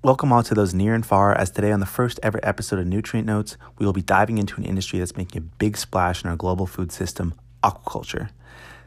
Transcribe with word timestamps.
Welcome 0.00 0.32
all 0.32 0.44
to 0.44 0.54
those 0.54 0.72
near 0.72 0.94
and 0.94 1.04
far, 1.04 1.36
as 1.36 1.50
today 1.50 1.72
on 1.72 1.80
the 1.80 1.86
first 1.86 2.20
ever 2.22 2.38
episode 2.44 2.78
of 2.78 2.86
Nutrient 2.86 3.26
Notes, 3.26 3.56
we 3.78 3.84
will 3.84 3.92
be 3.92 4.00
diving 4.00 4.38
into 4.38 4.56
an 4.56 4.62
industry 4.62 5.00
that's 5.00 5.16
making 5.16 5.42
a 5.42 5.44
big 5.58 5.76
splash 5.76 6.22
in 6.22 6.30
our 6.30 6.36
global 6.36 6.68
food 6.68 6.92
system 6.92 7.34
aquaculture. 7.64 8.30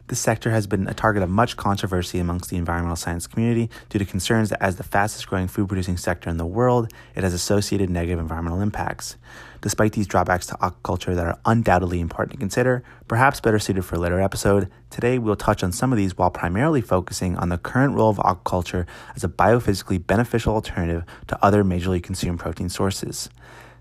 This 0.08 0.18
sector 0.18 0.50
has 0.50 0.66
been 0.66 0.88
a 0.88 0.94
target 0.94 1.22
of 1.22 1.30
much 1.30 1.56
controversy 1.56 2.18
amongst 2.18 2.50
the 2.50 2.56
environmental 2.56 2.96
science 2.96 3.26
community 3.26 3.70
due 3.88 3.98
to 3.98 4.04
concerns 4.04 4.50
that 4.50 4.62
as 4.62 4.76
the 4.76 4.82
fastest 4.82 5.28
growing 5.28 5.48
food 5.48 5.68
producing 5.68 5.96
sector 5.96 6.28
in 6.28 6.36
the 6.36 6.44
world, 6.44 6.92
it 7.14 7.22
has 7.22 7.32
associated 7.32 7.88
negative 7.88 8.18
environmental 8.18 8.60
impacts. 8.60 9.16
Despite 9.60 9.92
these 9.92 10.08
drawbacks 10.08 10.46
to 10.48 10.54
aquaculture 10.54 11.14
that 11.14 11.26
are 11.26 11.38
undoubtedly 11.46 12.00
important 12.00 12.32
to 12.32 12.38
consider, 12.38 12.82
perhaps 13.06 13.40
better 13.40 13.60
suited 13.60 13.84
for 13.84 13.94
a 13.94 14.00
later 14.00 14.20
episode, 14.20 14.68
today 14.90 15.18
we'll 15.18 15.36
touch 15.36 15.62
on 15.62 15.70
some 15.70 15.92
of 15.92 15.96
these 15.96 16.18
while 16.18 16.30
primarily 16.30 16.80
focusing 16.80 17.36
on 17.36 17.48
the 17.48 17.58
current 17.58 17.94
role 17.94 18.10
of 18.10 18.16
aquaculture 18.18 18.86
as 19.14 19.22
a 19.22 19.28
biophysically 19.28 20.04
beneficial 20.04 20.52
alternative 20.52 21.04
to 21.28 21.42
other 21.44 21.62
majorly 21.62 22.02
consumed 22.02 22.40
protein 22.40 22.68
sources. 22.68 23.30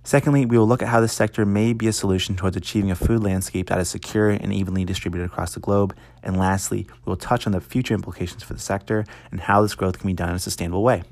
Secondly, 0.04 0.48
we 0.48 0.58
will 0.58 0.68
look 0.68 0.82
at 0.82 0.88
how 0.88 1.00
this 1.00 1.14
sector 1.14 1.46
may 1.46 1.74
be 1.74 1.88
a 1.88 1.94
solution 1.94 2.36
towards 2.36 2.58
achieving 2.58 2.90
a 2.90 2.96
food 2.96 3.22
landscape 3.22 3.68
that 3.70 3.80
is 3.80 3.90
secure 3.90 4.32
and 4.32 4.52
evenly 4.52 4.84
distributed 4.84 5.26
across 5.26 5.54
the 5.54 5.60
globe. 5.60 5.96
And 6.24 6.38
lastly, 6.38 6.88
we 7.06 7.12
will 7.12 7.18
touch 7.18 7.46
on 7.46 7.54
the 7.54 7.62
future 7.62 7.94
implications 7.94 8.42
for 8.42 8.54
the 8.54 8.60
sector 8.60 9.06
and 9.30 9.42
how 9.42 9.62
this 9.62 9.76
growth 9.76 10.00
can 10.00 10.08
be 10.08 10.14
done 10.14 10.30
in 10.30 10.36
a 10.36 10.40
sustainable 10.40 10.84
way. 10.84 11.04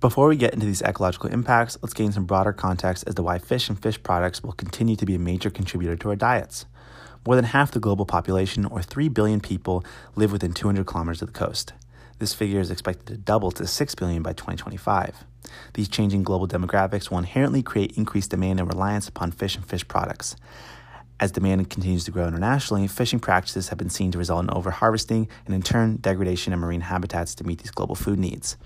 Before 0.00 0.28
we 0.28 0.36
get 0.36 0.52
into 0.52 0.66
these 0.66 0.82
ecological 0.82 1.30
impacts, 1.30 1.78
let's 1.80 1.94
gain 1.94 2.12
some 2.12 2.26
broader 2.26 2.52
context 2.52 3.04
as 3.06 3.14
to 3.14 3.22
why 3.22 3.38
fish 3.38 3.70
and 3.70 3.82
fish 3.82 4.02
products 4.02 4.42
will 4.42 4.52
continue 4.52 4.96
to 4.96 5.06
be 5.06 5.14
a 5.14 5.18
major 5.18 5.48
contributor 5.48 5.96
to 5.96 6.10
our 6.10 6.16
diets. 6.16 6.66
More 7.26 7.36
than 7.36 7.46
half 7.46 7.70
the 7.70 7.80
global 7.80 8.04
population, 8.04 8.66
or 8.66 8.82
3 8.82 9.08
billion 9.08 9.40
people, 9.40 9.82
live 10.14 10.30
within 10.30 10.52
200 10.52 10.84
kilometers 10.84 11.22
of 11.22 11.32
the 11.32 11.38
coast. 11.38 11.72
This 12.18 12.34
figure 12.34 12.60
is 12.60 12.70
expected 12.70 13.06
to 13.08 13.16
double 13.16 13.50
to 13.52 13.66
6 13.66 13.94
billion 13.96 14.22
by 14.22 14.32
2025. 14.32 15.24
These 15.74 15.88
changing 15.88 16.22
global 16.22 16.48
demographics 16.48 17.10
will 17.10 17.18
inherently 17.18 17.62
create 17.62 17.96
increased 17.96 18.30
demand 18.30 18.60
and 18.60 18.68
reliance 18.68 19.08
upon 19.08 19.32
fish 19.32 19.56
and 19.56 19.64
fish 19.64 19.86
products. 19.86 20.36
As 21.20 21.30
demand 21.30 21.70
continues 21.70 22.04
to 22.04 22.10
grow 22.10 22.26
internationally, 22.26 22.88
fishing 22.88 23.20
practices 23.20 23.68
have 23.68 23.78
been 23.78 23.88
seen 23.88 24.10
to 24.10 24.18
result 24.18 24.42
in 24.42 24.50
overharvesting 24.50 25.28
and, 25.46 25.54
in 25.54 25.62
turn, 25.62 25.96
degradation 25.98 26.52
of 26.52 26.58
marine 26.58 26.80
habitats 26.80 27.36
to 27.36 27.44
meet 27.44 27.60
these 27.60 27.70
global 27.70 27.94
food 27.94 28.18
needs. 28.18 28.56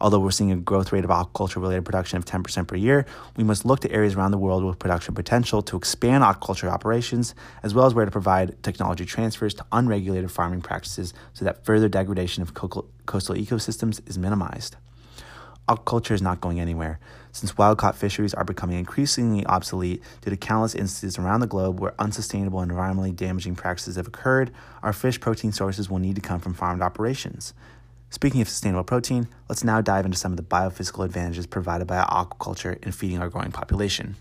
Although 0.00 0.20
we're 0.20 0.30
seeing 0.30 0.52
a 0.52 0.56
growth 0.56 0.92
rate 0.92 1.04
of 1.04 1.10
aquaculture 1.10 1.60
related 1.60 1.84
production 1.84 2.16
of 2.16 2.24
10% 2.24 2.68
per 2.68 2.76
year, 2.76 3.06
we 3.36 3.42
must 3.42 3.64
look 3.64 3.80
to 3.80 3.90
areas 3.90 4.14
around 4.14 4.30
the 4.30 4.38
world 4.38 4.62
with 4.62 4.78
production 4.78 5.14
potential 5.14 5.62
to 5.62 5.76
expand 5.76 6.22
aquaculture 6.22 6.70
operations, 6.70 7.34
as 7.64 7.74
well 7.74 7.86
as 7.86 7.92
where 7.92 8.04
to 8.04 8.10
provide 8.12 8.62
technology 8.62 9.04
transfers 9.04 9.52
to 9.54 9.66
unregulated 9.72 10.30
farming 10.30 10.62
practices 10.62 11.12
so 11.34 11.44
that 11.44 11.64
further 11.64 11.88
degradation 11.88 12.40
of 12.40 12.54
coastal 12.54 12.86
ecosystems 13.34 14.00
is 14.08 14.16
minimized 14.16 14.76
aquaculture 15.68 16.12
is 16.12 16.22
not 16.22 16.40
going 16.40 16.60
anywhere, 16.60 16.98
since 17.32 17.58
wild 17.58 17.78
caught 17.78 17.96
fisheries 17.96 18.34
are 18.34 18.44
becoming 18.44 18.78
increasingly 18.78 19.44
obsolete 19.46 20.02
due 20.20 20.30
to 20.30 20.36
countless 20.36 20.74
instances 20.74 21.18
around 21.18 21.40
the 21.40 21.46
globe 21.46 21.80
where 21.80 21.94
unsustainable 21.98 22.60
and 22.60 22.70
environmentally 22.70 23.14
damaging 23.14 23.54
practices 23.54 23.96
have 23.96 24.06
occurred. 24.06 24.52
Our 24.82 24.92
fish 24.92 25.20
protein 25.20 25.52
sources 25.52 25.90
will 25.90 25.98
need 25.98 26.16
to 26.16 26.22
come 26.22 26.40
from 26.40 26.54
farmed 26.54 26.82
operations. 26.82 27.52
Speaking 28.10 28.40
of 28.40 28.48
sustainable 28.48 28.84
protein, 28.84 29.28
let's 29.48 29.64
now 29.64 29.80
dive 29.80 30.04
into 30.04 30.16
some 30.16 30.32
of 30.32 30.36
the 30.36 30.42
biophysical 30.44 31.04
advantages 31.04 31.46
provided 31.46 31.86
by 31.86 32.02
aquaculture 32.04 32.82
in 32.84 32.92
feeding 32.92 33.18
our 33.18 33.28
growing 33.28 33.50
population. 33.50 34.16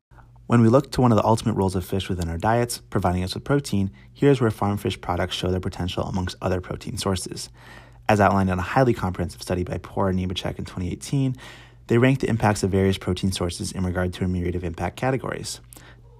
When 0.47 0.61
we 0.61 0.69
look 0.69 0.91
to 0.91 1.01
one 1.01 1.11
of 1.11 1.17
the 1.17 1.25
ultimate 1.25 1.53
roles 1.53 1.75
of 1.75 1.85
fish 1.85 2.09
within 2.09 2.29
our 2.29 2.37
diets, 2.37 2.79
providing 2.89 3.23
us 3.23 3.33
with 3.33 3.43
protein, 3.43 3.91
here's 4.13 4.41
where 4.41 4.51
farm 4.51 4.77
fish 4.77 4.99
products 5.01 5.35
show 5.35 5.49
their 5.49 5.59
potential 5.59 6.03
amongst 6.03 6.35
other 6.41 6.61
protein 6.61 6.97
sources. 6.97 7.49
As 8.07 8.19
outlined 8.19 8.51
in 8.51 8.59
a 8.59 8.61
highly 8.61 8.93
comprehensive 8.93 9.41
study 9.41 9.63
by 9.63 9.79
Poore 9.79 10.09
and 10.09 10.19
Nemecek 10.19 10.59
in 10.59 10.65
2018, 10.65 11.35
they 11.87 11.97
ranked 11.97 12.21
the 12.21 12.29
impacts 12.29 12.61
of 12.61 12.69
various 12.69 12.99
protein 12.99 13.31
sources 13.31 13.71
in 13.71 13.83
regard 13.83 14.13
to 14.13 14.23
a 14.23 14.27
myriad 14.27 14.55
of 14.55 14.63
impact 14.63 14.95
categories. 14.95 15.59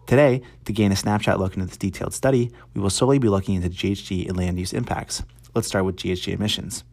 Today, 0.08 0.42
to 0.66 0.74
gain 0.74 0.92
a 0.92 0.96
snapshot 0.96 1.40
look 1.40 1.56
into 1.56 1.68
this 1.68 1.78
detailed 1.78 2.14
study, 2.14 2.52
we 2.74 2.82
will 2.82 2.90
solely 2.90 3.20
be 3.20 3.30
looking 3.30 3.56
into 3.56 3.70
GHG 3.70 4.28
and 4.28 4.36
land 4.36 4.58
use 4.58 4.74
impacts. 4.74 5.24
Let's 5.54 5.68
start 5.68 5.86
with 5.86 5.96
GHG 5.96 6.34
emissions. 6.34 6.84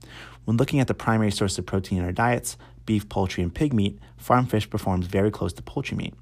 When 0.45 0.59
looking 0.59 0.81
at 0.81 0.89
the 0.89 0.95
primary 0.95 1.31
source 1.31 1.57
of 1.59 1.65
protein 1.65 1.99
in 1.99 2.05
our 2.05 2.13
diets, 2.13 2.59
beef, 2.85 3.09
poultry, 3.09 3.43
and 3.43 3.55
pig 3.55 3.73
meat, 3.73 3.99
farm 4.19 4.45
fish 4.45 4.69
performs 4.69 5.07
very 5.07 5.31
close 5.31 5.55
to 5.55 5.63
poultry 5.63 5.97
meat. 5.97 6.15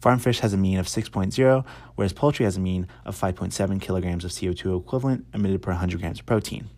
Farm 0.00 0.20
fish 0.20 0.40
has 0.40 0.52
a 0.52 0.56
mean 0.56 0.78
of 0.78 0.86
6.0, 0.86 1.64
whereas 1.96 2.12
poultry 2.12 2.44
has 2.44 2.56
a 2.56 2.60
mean 2.60 2.86
of 3.04 3.18
5.7 3.18 3.80
kilograms 3.80 4.24
of 4.24 4.30
CO2 4.30 4.78
equivalent 4.78 5.26
emitted 5.34 5.62
per 5.62 5.72
100 5.72 6.00
grams 6.00 6.20
of 6.20 6.26
protein 6.26 6.68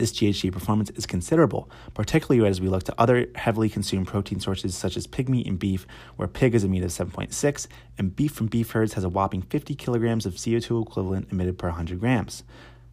this 0.00 0.12
GHG 0.12 0.50
performance 0.50 0.90
is 0.90 1.06
considerable, 1.06 1.70
particularly 1.94 2.48
as 2.48 2.60
we 2.60 2.68
look 2.68 2.82
to 2.84 2.94
other 2.98 3.26
heavily 3.34 3.68
consumed 3.68 4.06
protein 4.06 4.40
sources 4.40 4.74
such 4.74 4.96
as 4.96 5.06
pig 5.06 5.28
meat 5.28 5.46
and 5.46 5.58
beef, 5.58 5.86
where 6.16 6.26
pig 6.26 6.54
is 6.54 6.64
a 6.64 6.68
meat 6.68 6.82
of 6.82 6.90
7.6, 6.90 7.66
and 7.98 8.16
beef 8.16 8.32
from 8.32 8.46
beef 8.46 8.70
herds 8.70 8.94
has 8.94 9.04
a 9.04 9.08
whopping 9.08 9.42
50 9.42 9.74
kilograms 9.74 10.24
of 10.24 10.34
CO2 10.34 10.82
equivalent 10.82 11.30
emitted 11.30 11.58
per 11.58 11.68
100 11.68 12.00
grams. 12.00 12.42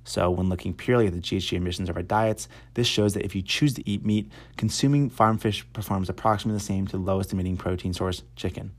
So, 0.03 0.29
when 0.29 0.49
looking 0.49 0.73
purely 0.73 1.07
at 1.07 1.13
the 1.13 1.19
GHG 1.19 1.53
emissions 1.53 1.89
of 1.89 1.97
our 1.97 2.03
diets, 2.03 2.47
this 2.75 2.87
shows 2.87 3.13
that 3.13 3.25
if 3.25 3.35
you 3.35 3.41
choose 3.41 3.73
to 3.73 3.89
eat 3.89 4.05
meat, 4.05 4.29
consuming 4.55 5.09
farm 5.09 5.37
fish 5.37 5.65
performs 5.73 6.09
approximately 6.09 6.59
the 6.59 6.63
same 6.63 6.87
to 6.87 6.97
the 6.97 7.03
lowest 7.03 7.33
emitting 7.33 7.57
protein 7.57 7.93
source, 7.93 8.23
chicken. 8.35 8.71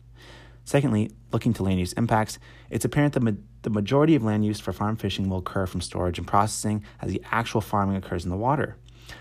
Secondly, 0.69 1.11
looking 1.33 1.55
to 1.55 1.62
land 1.62 1.81
use 1.81 1.95
impacts, 1.95 2.39
it's 2.69 2.84
apparent 2.84 3.15
that 3.15 3.23
ma- 3.23 3.31
the 3.62 3.71
majority 3.71 4.15
of 4.15 4.23
land 4.23 4.45
use 4.45 4.61
for 4.61 4.71
farm 4.71 4.97
fishing 4.97 5.31
will 5.31 5.39
occur 5.39 5.65
from 5.65 5.81
storage 5.81 6.19
and 6.19 6.27
processing 6.27 6.84
as 7.01 7.11
the 7.11 7.23
actual 7.31 7.62
farming 7.62 7.97
occurs 7.97 8.25
in 8.25 8.31
the 8.31 8.37
water. 8.37 8.77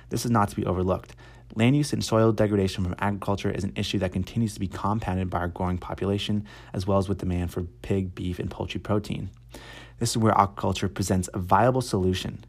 This 0.10 0.26
is 0.26 0.32
not 0.32 0.50
to 0.50 0.58
be 0.58 0.66
overlooked. 0.66 1.16
Land 1.56 1.78
use 1.78 1.94
and 1.94 2.04
soil 2.04 2.34
degradation 2.34 2.84
from 2.84 2.96
agriculture 3.00 3.50
is 3.50 3.64
an 3.64 3.72
issue 3.78 3.98
that 4.00 4.12
continues 4.12 4.56
to 4.56 4.60
be 4.60 4.68
compounded 4.68 5.30
by 5.30 5.38
our 5.38 5.48
growing 5.48 5.78
population, 5.78 6.44
as 6.74 6.86
well 6.86 6.98
as 6.98 7.08
with 7.08 7.20
demand 7.20 7.50
for 7.54 7.64
pig, 7.82 8.14
beef, 8.14 8.40
and 8.40 8.52
poultry 8.52 8.82
protein. 8.82 9.30
This 10.00 10.10
is 10.10 10.18
where 10.18 10.34
aquaculture 10.34 10.94
presents 10.94 11.30
a 11.34 11.40
viable 11.40 11.80
solution. 11.80 12.44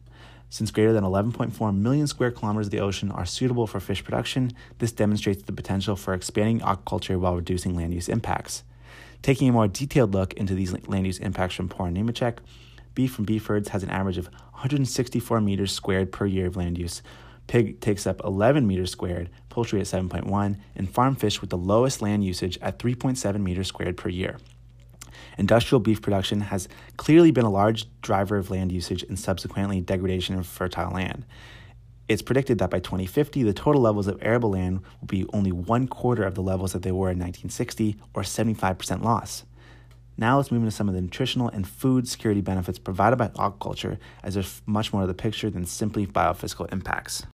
Since 0.49 0.71
greater 0.71 0.91
than 0.91 1.05
11.4 1.05 1.73
million 1.73 2.05
square 2.07 2.31
kilometers 2.31 2.67
of 2.67 2.71
the 2.71 2.81
ocean 2.81 3.11
are 3.11 3.25
suitable 3.25 3.65
for 3.65 3.79
fish 3.79 4.03
production, 4.03 4.51
this 4.79 4.91
demonstrates 4.91 5.43
the 5.43 5.53
potential 5.53 5.95
for 5.95 6.13
expanding 6.13 6.59
aquaculture 6.59 7.17
while 7.17 7.37
reducing 7.37 7.77
land 7.77 7.93
use 7.93 8.09
impacts. 8.09 8.65
Taking 9.21 9.49
a 9.49 9.53
more 9.53 9.67
detailed 9.67 10.13
look 10.13 10.33
into 10.33 10.55
these 10.55 10.71
land 10.87 11.05
use 11.05 11.19
impacts 11.19 11.55
from 11.55 11.69
Poore 11.69 11.87
and 11.87 11.97
Nemecek, 11.97 12.37
beef 12.95 13.13
from 13.13 13.25
beef 13.25 13.45
herds 13.45 13.69
has 13.69 13.83
an 13.83 13.89
average 13.89 14.17
of 14.17 14.25
164 14.51 15.41
meters 15.41 15.71
squared 15.71 16.11
per 16.11 16.25
year 16.25 16.47
of 16.47 16.55
land 16.55 16.77
use. 16.77 17.01
Pig 17.47 17.79
takes 17.81 18.05
up 18.05 18.21
11 18.23 18.67
meters 18.67 18.91
squared, 18.91 19.29
poultry 19.49 19.79
at 19.79 19.87
7.1, 19.87 20.57
and 20.75 20.89
farm 20.89 21.15
fish 21.15 21.41
with 21.41 21.49
the 21.49 21.57
lowest 21.57 22.01
land 22.01 22.23
usage 22.23 22.57
at 22.61 22.77
3.7 22.77 23.41
meters 23.41 23.67
squared 23.67 23.97
per 23.97 24.09
year. 24.09 24.37
Industrial 25.37 25.79
beef 25.79 26.01
production 26.01 26.41
has 26.41 26.67
clearly 26.97 27.31
been 27.31 27.45
a 27.45 27.49
large 27.49 27.87
driver 28.01 28.37
of 28.37 28.51
land 28.51 28.71
usage 28.71 29.03
and 29.03 29.17
subsequently 29.17 29.81
degradation 29.81 30.35
of 30.35 30.45
fertile 30.45 30.91
land. 30.91 31.25
It's 32.09 32.23
predicted 32.23 32.57
that 32.57 32.71
by 32.71 32.79
2050, 32.79 33.43
the 33.43 33.53
total 33.53 33.83
levels 33.83 34.07
of 34.07 34.17
arable 34.23 34.49
land 34.49 34.81
will 34.99 35.07
be 35.07 35.27
only 35.31 35.51
one 35.51 35.87
quarter 35.87 36.23
of 36.23 36.33
the 36.33 36.41
levels 36.41 36.73
that 36.73 36.81
they 36.81 36.91
were 36.91 37.11
in 37.11 37.19
1960, 37.19 37.97
or 38.15 38.23
75% 38.23 39.03
loss. 39.03 39.45
Now 40.17 40.37
let's 40.37 40.51
move 40.51 40.63
into 40.63 40.71
some 40.71 40.89
of 40.89 40.95
the 40.95 41.01
nutritional 41.01 41.49
and 41.49 41.67
food 41.67 42.07
security 42.07 42.41
benefits 42.41 42.79
provided 42.79 43.17
by 43.17 43.27
aquaculture, 43.27 43.99
as 44.23 44.33
there's 44.33 44.63
much 44.65 44.91
more 44.91 45.03
to 45.03 45.07
the 45.07 45.13
picture 45.13 45.51
than 45.51 45.67
simply 45.67 46.07
biophysical 46.07 46.73
impacts. 46.73 47.27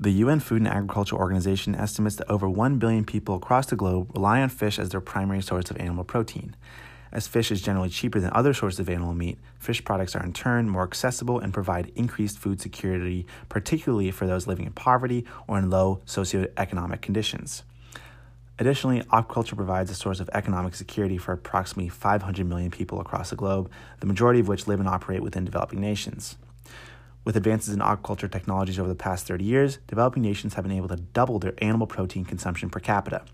The 0.00 0.10
UN 0.10 0.40
Food 0.40 0.62
and 0.62 0.68
Agriculture 0.68 1.16
Organization 1.16 1.74
estimates 1.74 2.16
that 2.16 2.30
over 2.30 2.48
1 2.48 2.78
billion 2.78 3.04
people 3.04 3.34
across 3.34 3.66
the 3.66 3.76
globe 3.76 4.10
rely 4.14 4.40
on 4.40 4.48
fish 4.48 4.78
as 4.78 4.88
their 4.88 5.00
primary 5.02 5.42
source 5.42 5.70
of 5.70 5.76
animal 5.76 6.04
protein. 6.04 6.56
As 7.16 7.26
fish 7.26 7.50
is 7.50 7.62
generally 7.62 7.88
cheaper 7.88 8.20
than 8.20 8.30
other 8.34 8.52
sources 8.52 8.78
of 8.78 8.90
animal 8.90 9.14
meat, 9.14 9.38
fish 9.58 9.82
products 9.82 10.14
are 10.14 10.22
in 10.22 10.34
turn 10.34 10.68
more 10.68 10.82
accessible 10.82 11.38
and 11.38 11.50
provide 11.50 11.90
increased 11.96 12.38
food 12.38 12.60
security, 12.60 13.24
particularly 13.48 14.10
for 14.10 14.26
those 14.26 14.46
living 14.46 14.66
in 14.66 14.72
poverty 14.74 15.24
or 15.48 15.58
in 15.58 15.70
low 15.70 16.02
socioeconomic 16.04 17.00
conditions. 17.00 17.62
Additionally, 18.58 19.00
aquaculture 19.04 19.56
provides 19.56 19.90
a 19.90 19.94
source 19.94 20.20
of 20.20 20.28
economic 20.34 20.74
security 20.74 21.16
for 21.16 21.32
approximately 21.32 21.88
500 21.88 22.46
million 22.46 22.70
people 22.70 23.00
across 23.00 23.30
the 23.30 23.36
globe, 23.36 23.70
the 24.00 24.06
majority 24.06 24.40
of 24.40 24.48
which 24.48 24.66
live 24.66 24.78
and 24.78 24.88
operate 24.88 25.22
within 25.22 25.46
developing 25.46 25.80
nations. 25.80 26.36
With 27.24 27.34
advances 27.34 27.72
in 27.72 27.80
aquaculture 27.80 28.30
technologies 28.30 28.78
over 28.78 28.90
the 28.90 28.94
past 28.94 29.26
30 29.26 29.42
years, 29.42 29.78
developing 29.86 30.22
nations 30.22 30.52
have 30.52 30.64
been 30.64 30.76
able 30.76 30.88
to 30.88 30.96
double 30.96 31.38
their 31.38 31.54
animal 31.64 31.86
protein 31.86 32.26
consumption 32.26 32.68
per 32.68 32.80
capita. 32.80 33.24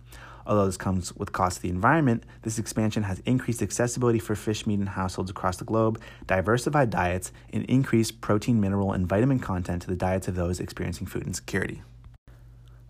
Although 0.47 0.67
this 0.67 0.77
comes 0.77 1.15
with 1.15 1.33
cost 1.33 1.57
to 1.57 1.63
the 1.63 1.69
environment, 1.69 2.25
this 2.43 2.59
expansion 2.59 3.05
has 3.05 3.21
increased 3.21 3.63
accessibility 3.63 4.19
for 4.19 4.35
fish 4.35 4.67
meat 4.67 4.81
in 4.81 4.87
households 4.87 5.31
across 5.31 5.57
the 5.57 5.65
globe, 5.65 6.01
diversified 6.27 6.91
diets, 6.91 7.33
and 7.53 7.65
increased 7.65 8.21
protein, 8.21 8.61
mineral, 8.61 8.93
and 8.93 9.07
vitamin 9.07 9.39
content 9.39 9.83
to 9.83 9.89
the 9.89 9.97
diets 9.97 10.29
of 10.29 10.35
those 10.35 10.61
experiencing 10.61 11.07
food 11.07 11.27
insecurity. 11.27 11.83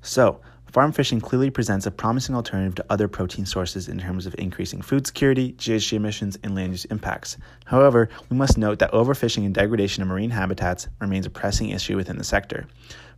So, 0.00 0.40
farm 0.72 0.90
fishing 0.90 1.20
clearly 1.20 1.50
presents 1.50 1.84
a 1.84 1.90
promising 1.90 2.34
alternative 2.34 2.74
to 2.74 2.84
other 2.88 3.06
protein 3.06 3.44
sources 3.44 3.88
in 3.88 3.98
terms 3.98 4.24
of 4.24 4.34
increasing 4.38 4.80
food 4.80 5.06
security, 5.06 5.52
GHG 5.52 5.92
emissions, 5.92 6.38
and 6.42 6.54
land 6.54 6.72
use 6.72 6.86
impacts. 6.86 7.36
However, 7.66 8.08
we 8.30 8.38
must 8.38 8.56
note 8.56 8.78
that 8.78 8.90
overfishing 8.92 9.44
and 9.44 9.54
degradation 9.54 10.02
of 10.02 10.08
marine 10.08 10.30
habitats 10.30 10.88
remains 10.98 11.26
a 11.26 11.30
pressing 11.30 11.68
issue 11.68 11.96
within 11.96 12.16
the 12.16 12.24
sector. 12.24 12.66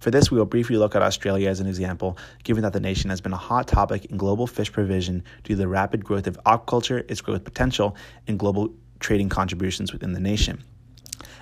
For 0.01 0.11
this, 0.11 0.33
we 0.33 0.39
will 0.39 0.47
briefly 0.47 0.77
look 0.77 0.97
at 0.97 1.03
Australia 1.03 1.49
as 1.49 1.61
an 1.61 1.69
example, 1.69 2.19
given 2.43 2.65
that 2.65 2.73
the 2.73 2.81
nation 2.81 3.09
has 3.11 3.21
been 3.21 3.33
a 3.33 3.37
hot 3.37 3.69
topic 3.69 4.07
in 4.07 4.17
global 4.17 4.49
fish 4.49 4.73
provision 4.73 5.23
due 5.45 5.55
to 5.55 5.57
the 5.57 5.69
rapid 5.69 6.05
growth 6.05 6.27
of 6.27 6.37
aquaculture, 6.45 7.09
its 7.09 7.21
growth 7.21 7.45
potential, 7.45 7.95
and 8.27 8.37
global 8.37 8.75
trading 8.99 9.29
contributions 9.29 9.93
within 9.93 10.13
the 10.13 10.21
nation. 10.21 10.65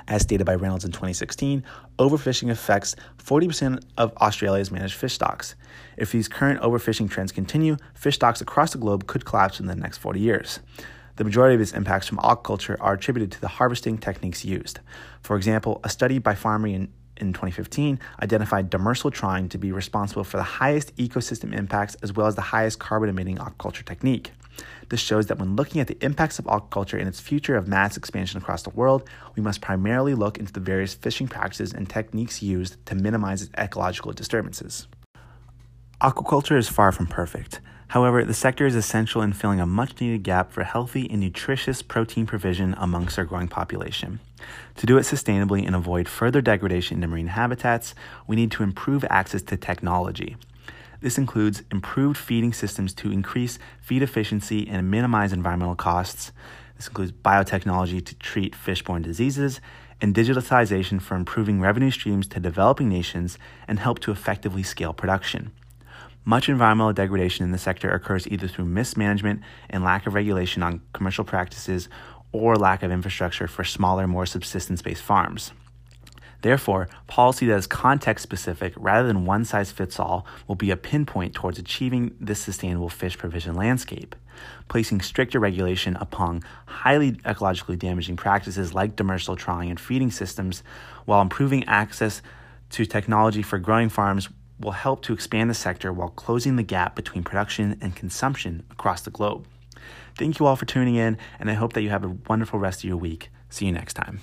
As 0.08 0.22
stated 0.22 0.44
by 0.44 0.54
Reynolds 0.54 0.84
in 0.84 0.90
2016, 0.90 1.62
overfishing 1.98 2.50
affects 2.50 2.96
40% 3.18 3.82
of 3.96 4.12
Australia's 4.16 4.70
managed 4.70 4.94
fish 4.94 5.14
stocks. 5.14 5.54
If 5.96 6.12
these 6.12 6.28
current 6.28 6.60
overfishing 6.60 7.10
trends 7.10 7.32
continue, 7.32 7.76
fish 7.94 8.16
stocks 8.16 8.40
across 8.40 8.72
the 8.72 8.78
globe 8.78 9.06
could 9.06 9.24
collapse 9.24 9.60
in 9.60 9.66
the 9.66 9.76
next 9.76 9.98
40 9.98 10.20
years. 10.20 10.60
The 11.16 11.24
majority 11.24 11.54
of 11.54 11.60
its 11.60 11.72
impacts 11.72 12.08
from 12.08 12.18
aquaculture 12.18 12.76
are 12.80 12.94
attributed 12.94 13.32
to 13.32 13.40
the 13.40 13.48
harvesting 13.48 13.98
techniques 13.98 14.44
used. 14.44 14.80
For 15.20 15.36
example, 15.36 15.80
a 15.84 15.88
study 15.88 16.18
by 16.18 16.34
Farmery 16.34 16.74
in, 16.74 16.92
in 17.18 17.32
2015 17.32 18.00
identified 18.22 18.70
demersal 18.70 19.12
trawling 19.12 19.48
to 19.50 19.58
be 19.58 19.72
responsible 19.72 20.24
for 20.24 20.38
the 20.38 20.42
highest 20.42 20.96
ecosystem 20.96 21.54
impacts 21.54 21.96
as 21.96 22.14
well 22.14 22.26
as 22.26 22.34
the 22.34 22.40
highest 22.40 22.78
carbon 22.78 23.10
emitting 23.10 23.36
aquaculture 23.36 23.84
technique. 23.84 24.32
This 24.92 25.00
shows 25.00 25.28
that 25.28 25.38
when 25.38 25.56
looking 25.56 25.80
at 25.80 25.86
the 25.86 25.96
impacts 26.04 26.38
of 26.38 26.44
aquaculture 26.44 26.98
and 26.98 27.08
its 27.08 27.18
future 27.18 27.56
of 27.56 27.66
mass 27.66 27.96
expansion 27.96 28.36
across 28.36 28.60
the 28.60 28.68
world, 28.68 29.08
we 29.34 29.42
must 29.42 29.62
primarily 29.62 30.14
look 30.14 30.36
into 30.36 30.52
the 30.52 30.60
various 30.60 30.92
fishing 30.92 31.28
practices 31.28 31.72
and 31.72 31.88
techniques 31.88 32.42
used 32.42 32.76
to 32.84 32.94
minimize 32.94 33.40
its 33.40 33.50
ecological 33.56 34.12
disturbances. 34.12 34.86
Aquaculture 36.02 36.58
is 36.58 36.68
far 36.68 36.92
from 36.92 37.06
perfect. 37.06 37.62
However, 37.88 38.22
the 38.22 38.34
sector 38.34 38.66
is 38.66 38.74
essential 38.74 39.22
in 39.22 39.32
filling 39.32 39.60
a 39.60 39.66
much 39.66 39.98
needed 39.98 40.24
gap 40.24 40.52
for 40.52 40.62
healthy 40.62 41.08
and 41.10 41.20
nutritious 41.20 41.80
protein 41.80 42.26
provision 42.26 42.74
amongst 42.76 43.18
our 43.18 43.24
growing 43.24 43.48
population. 43.48 44.20
To 44.76 44.84
do 44.84 44.98
it 44.98 45.04
sustainably 45.04 45.66
and 45.66 45.74
avoid 45.74 46.06
further 46.06 46.42
degradation 46.42 47.02
in 47.02 47.08
marine 47.08 47.28
habitats, 47.28 47.94
we 48.26 48.36
need 48.36 48.50
to 48.50 48.62
improve 48.62 49.06
access 49.08 49.40
to 49.44 49.56
technology. 49.56 50.36
This 51.02 51.18
includes 51.18 51.64
improved 51.72 52.16
feeding 52.16 52.52
systems 52.52 52.94
to 52.94 53.10
increase 53.10 53.58
feed 53.80 54.04
efficiency 54.04 54.68
and 54.68 54.88
minimize 54.88 55.32
environmental 55.32 55.74
costs. 55.74 56.30
This 56.76 56.86
includes 56.86 57.10
biotechnology 57.10 58.06
to 58.06 58.14
treat 58.14 58.54
fish-borne 58.54 59.02
diseases 59.02 59.60
and 60.00 60.14
digitalization 60.14 61.02
for 61.02 61.16
improving 61.16 61.60
revenue 61.60 61.90
streams 61.90 62.28
to 62.28 62.38
developing 62.38 62.88
nations 62.88 63.36
and 63.66 63.80
help 63.80 63.98
to 63.98 64.12
effectively 64.12 64.62
scale 64.62 64.92
production. 64.92 65.50
Much 66.24 66.48
environmental 66.48 66.92
degradation 66.92 67.44
in 67.44 67.50
the 67.50 67.58
sector 67.58 67.90
occurs 67.90 68.28
either 68.28 68.46
through 68.46 68.64
mismanagement 68.64 69.40
and 69.68 69.82
lack 69.82 70.06
of 70.06 70.14
regulation 70.14 70.62
on 70.62 70.82
commercial 70.92 71.24
practices 71.24 71.88
or 72.30 72.54
lack 72.54 72.84
of 72.84 72.92
infrastructure 72.92 73.48
for 73.48 73.64
smaller, 73.64 74.06
more 74.06 74.24
subsistence 74.24 74.82
based 74.82 75.02
farms. 75.02 75.52
Therefore, 76.42 76.88
policy 77.06 77.46
that 77.46 77.56
is 77.56 77.66
context 77.66 78.22
specific 78.22 78.74
rather 78.76 79.06
than 79.06 79.24
one 79.24 79.44
size 79.44 79.70
fits 79.70 79.98
all 79.98 80.26
will 80.46 80.56
be 80.56 80.70
a 80.70 80.76
pinpoint 80.76 81.34
towards 81.34 81.58
achieving 81.58 82.14
this 82.20 82.40
sustainable 82.40 82.88
fish 82.88 83.16
provision 83.16 83.54
landscape. 83.54 84.14
Placing 84.68 85.00
stricter 85.00 85.38
regulation 85.38 85.96
upon 85.96 86.42
highly 86.66 87.12
ecologically 87.12 87.78
damaging 87.78 88.16
practices 88.16 88.74
like 88.74 88.96
demersal 88.96 89.36
trawling 89.36 89.70
and 89.70 89.78
feeding 89.78 90.10
systems, 90.10 90.62
while 91.04 91.22
improving 91.22 91.64
access 91.64 92.22
to 92.70 92.84
technology 92.84 93.42
for 93.42 93.58
growing 93.58 93.88
farms, 93.88 94.28
will 94.58 94.72
help 94.72 95.02
to 95.02 95.12
expand 95.12 95.48
the 95.48 95.54
sector 95.54 95.92
while 95.92 96.08
closing 96.08 96.56
the 96.56 96.62
gap 96.62 96.96
between 96.96 97.22
production 97.22 97.78
and 97.80 97.94
consumption 97.94 98.64
across 98.70 99.02
the 99.02 99.10
globe. 99.10 99.46
Thank 100.16 100.38
you 100.38 100.46
all 100.46 100.56
for 100.56 100.66
tuning 100.66 100.94
in, 100.96 101.18
and 101.38 101.50
I 101.50 101.54
hope 101.54 101.72
that 101.74 101.82
you 101.82 101.90
have 101.90 102.04
a 102.04 102.16
wonderful 102.28 102.58
rest 102.58 102.80
of 102.80 102.84
your 102.84 102.96
week. 102.96 103.30
See 103.48 103.66
you 103.66 103.72
next 103.72 103.94
time. 103.94 104.20